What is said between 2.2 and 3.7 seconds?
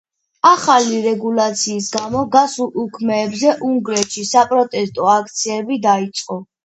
გასულ უქმეებზე